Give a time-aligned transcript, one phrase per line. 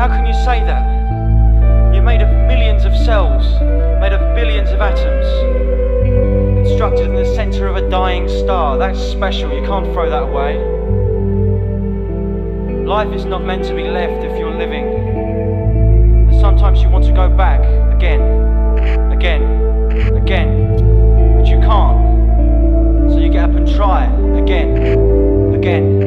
[0.00, 1.92] How can you say that?
[1.92, 3.44] You're made of millions of cells,
[4.00, 5.26] made of billions of atoms,
[6.66, 8.78] constructed in the center of a dying star.
[8.78, 10.56] That's special, you can't throw that away.
[12.86, 14.86] Life is not meant to be left if you're living.
[16.30, 17.60] And sometimes you want to go back
[17.94, 18.22] again,
[19.12, 19.42] again,
[20.16, 23.10] again, but you can't.
[23.10, 24.06] So you get up and try
[24.38, 25.99] again, again.